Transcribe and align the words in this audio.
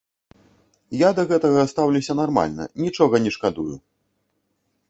Я 1.01 1.09
да 1.19 1.25
гэтага 1.33 1.67
стаўлюся 1.73 2.13
нармальна, 2.23 2.63
нічога 2.85 3.15
не 3.27 3.31
шкадую. 3.37 3.71